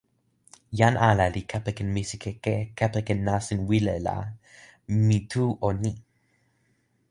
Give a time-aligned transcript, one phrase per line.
[0.79, 4.17] jan ala li kepeken misikeke kepeken nasin wile la,
[5.05, 5.91] mi tu o ni.